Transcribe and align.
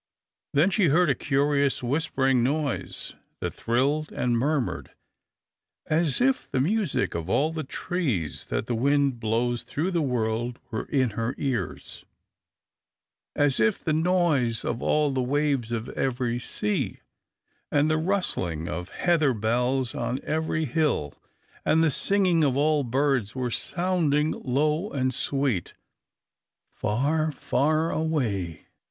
Then 0.55 0.71
she 0.71 0.85
heard 0.87 1.11
a 1.11 1.13
curious 1.13 1.83
whispering 1.83 2.41
noise 2.41 3.13
that 3.39 3.53
thrilled 3.53 4.11
and 4.11 4.35
murmured, 4.35 4.93
as 5.85 6.19
if 6.19 6.49
the 6.49 6.59
music 6.59 7.13
of 7.13 7.29
all 7.29 7.51
the 7.51 7.63
trees 7.63 8.47
that 8.47 8.65
the 8.65 8.73
wind 8.73 9.19
blows 9.19 9.61
through 9.61 9.91
the 9.91 10.01
world 10.01 10.57
were 10.71 10.85
in 10.85 11.11
her 11.11 11.35
ears, 11.37 12.03
as 13.35 13.59
if 13.59 13.83
the 13.83 13.93
noise 13.93 14.65
of 14.65 14.81
all 14.81 15.11
the 15.11 15.21
waves 15.21 15.71
of 15.71 15.87
every 15.89 16.39
sea, 16.39 17.01
and 17.71 17.87
the 17.87 17.97
rustling 17.97 18.67
of 18.67 18.89
heather 18.89 19.35
bells 19.35 19.93
on 19.93 20.19
every 20.23 20.65
hill, 20.65 21.13
and 21.63 21.83
the 21.83 21.91
singing 21.91 22.43
of 22.43 22.57
all 22.57 22.83
birds 22.83 23.35
were 23.35 23.51
sounding, 23.51 24.31
low 24.31 24.89
and 24.91 25.13
sweet, 25.13 25.75
far, 26.71 27.31
far 27.31 27.91
away. 27.91 28.65